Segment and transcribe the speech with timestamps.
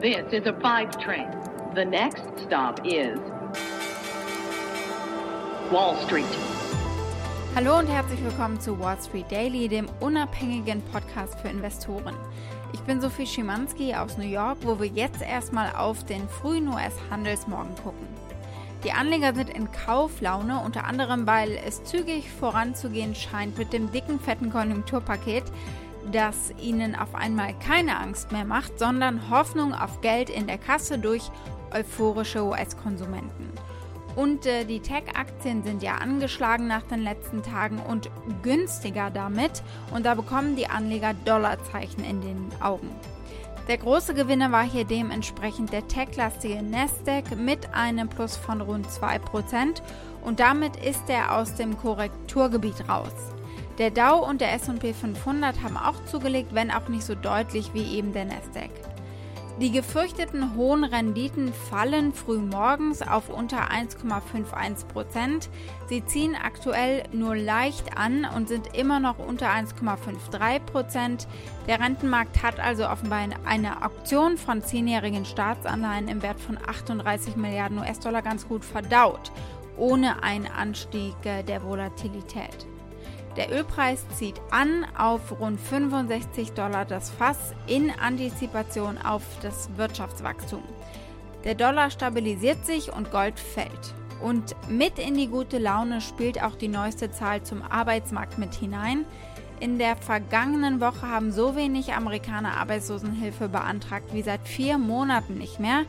[0.00, 1.28] This is a five train.
[1.74, 3.18] The next stop is
[5.70, 6.24] Wall Street.
[7.54, 12.14] Hallo und herzlich willkommen zu Wall Street Daily, dem unabhängigen Podcast für Investoren.
[12.72, 17.74] Ich bin Sophie Schimanski aus New York, wo wir jetzt erstmal auf den frühen US-Handelsmorgen
[17.74, 18.08] gucken.
[18.84, 24.18] Die Anleger sind in Kauflaune, unter anderem weil es zügig voranzugehen scheint mit dem dicken,
[24.18, 25.44] fetten Konjunkturpaket,
[26.10, 30.98] das ihnen auf einmal keine Angst mehr macht, sondern Hoffnung auf Geld in der Kasse
[30.98, 31.30] durch
[31.72, 33.48] euphorische US-Konsumenten.
[34.16, 38.10] Und äh, die Tech-Aktien sind ja angeschlagen nach den letzten Tagen und
[38.42, 39.62] günstiger damit.
[39.92, 42.90] Und da bekommen die Anleger Dollarzeichen in den Augen.
[43.68, 49.80] Der große Gewinner war hier dementsprechend der tech-lastige Nasdaq mit einem Plus von rund 2%
[50.24, 53.12] und damit ist er aus dem Korrekturgebiet raus.
[53.80, 57.96] Der Dow und der S&P 500 haben auch zugelegt, wenn auch nicht so deutlich wie
[57.96, 58.68] eben der Nasdaq.
[59.58, 65.48] Die gefürchteten hohen Renditen fallen früh morgens auf unter 1,51%
[65.88, 71.26] Sie ziehen aktuell nur leicht an und sind immer noch unter 1,53%
[71.66, 77.78] Der Rentenmarkt hat also offenbar eine Auktion von zehnjährigen Staatsanleihen im Wert von 38 Milliarden
[77.78, 79.32] US-Dollar ganz gut verdaut,
[79.78, 82.66] ohne einen Anstieg der Volatilität.
[83.36, 90.62] Der Ölpreis zieht an auf rund 65 Dollar das Fass in Antizipation auf das Wirtschaftswachstum.
[91.44, 93.94] Der Dollar stabilisiert sich und Gold fällt.
[94.20, 99.06] Und mit in die gute Laune spielt auch die neueste Zahl zum Arbeitsmarkt mit hinein.
[99.60, 105.60] In der vergangenen Woche haben so wenig Amerikaner Arbeitslosenhilfe beantragt wie seit vier Monaten nicht
[105.60, 105.84] mehr.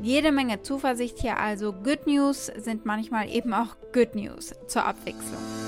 [0.00, 1.72] Jede Menge Zuversicht hier also.
[1.72, 5.63] Good News sind manchmal eben auch Good News zur Abwechslung.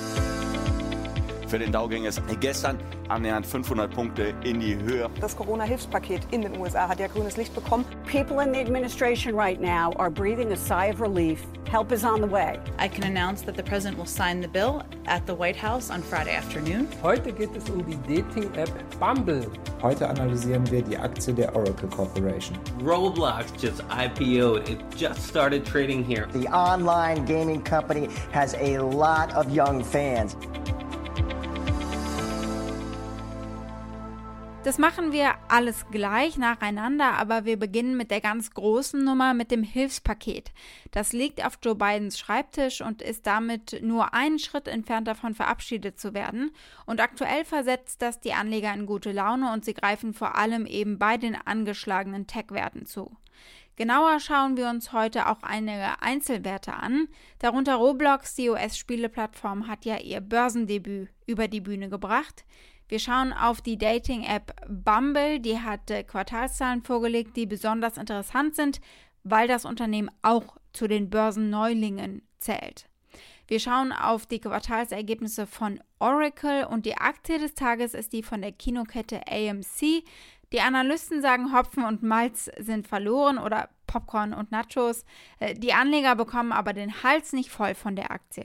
[1.47, 2.77] Für den Dow ging es gestern
[3.09, 5.09] annähernd 500 Punkte in die Höhe.
[5.21, 7.85] Das Corona-Hilfspaket in den USA hat ja grünes Licht bekommen.
[8.11, 11.41] People in the administration right now are breathing a sigh of relief.
[11.71, 12.59] Help is on the way.
[12.79, 16.03] I can announce that the president will sign the bill at the White House on
[16.03, 16.89] Friday afternoon.
[17.03, 19.47] Heute geht es um die Dating-App Bumble.
[19.83, 22.59] Heute analysieren wir die Aktie der Oracle Corporation.
[22.85, 24.69] Roblox just IPO'd.
[24.69, 26.27] It just started trading here.
[26.33, 30.37] The online gaming company has a lot of young fans.
[34.67, 39.53] Das machen wir alles gleich nacheinander, aber wir beginnen mit der ganz großen Nummer, mit
[39.53, 40.51] dem Hilfspaket.
[40.91, 46.01] Das liegt auf Joe Bidens Schreibtisch und ist damit nur einen Schritt entfernt davon verabschiedet
[46.01, 46.51] zu werden.
[46.85, 50.99] Und aktuell versetzt das die Anleger in gute Laune und sie greifen vor allem eben
[50.99, 53.17] bei den angeschlagenen Tech-Werten zu.
[53.77, 57.07] Genauer schauen wir uns heute auch einige Einzelwerte an.
[57.39, 62.45] Darunter Roblox, die US-Spieleplattform, hat ja ihr Börsendebüt über die Bühne gebracht.
[62.89, 65.41] Wir schauen auf die Dating-App Bumble.
[65.41, 68.81] Die hat äh, Quartalszahlen vorgelegt, die besonders interessant sind,
[69.25, 72.89] weil das Unternehmen auch zu den Börsenneulingen zählt.
[73.49, 78.43] Wir schauen auf die Quartalsergebnisse von Oracle und die Aktie des Tages ist die von
[78.43, 80.05] der Kinokette AMC.
[80.53, 85.05] Die Analysten sagen, Hopfen und Malz sind verloren oder Popcorn und Nachos.
[85.41, 88.45] Äh, die Anleger bekommen aber den Hals nicht voll von der Aktie.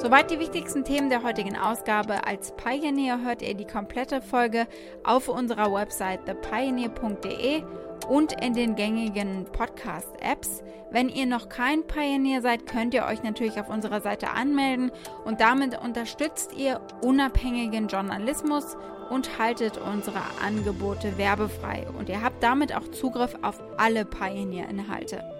[0.00, 2.24] Soweit die wichtigsten Themen der heutigen Ausgabe.
[2.24, 4.68] Als Pioneer hört ihr die komplette Folge
[5.02, 7.64] auf unserer Website thepioneer.de
[8.08, 10.62] und in den gängigen Podcast-Apps.
[10.92, 14.92] Wenn ihr noch kein Pioneer seid, könnt ihr euch natürlich auf unserer Seite anmelden
[15.24, 18.76] und damit unterstützt ihr unabhängigen Journalismus
[19.10, 21.86] und haltet unsere Angebote werbefrei.
[21.98, 25.37] Und ihr habt damit auch Zugriff auf alle Pioneer-Inhalte.